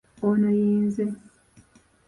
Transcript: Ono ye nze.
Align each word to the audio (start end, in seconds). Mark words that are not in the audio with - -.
Ono 0.27 0.49
ye 0.59 0.69
nze. 0.85 1.05